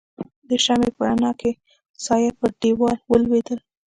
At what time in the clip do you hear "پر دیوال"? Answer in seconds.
2.39-2.97